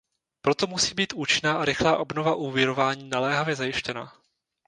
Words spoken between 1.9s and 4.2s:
obnova úvěrování naléhavě zajištěna.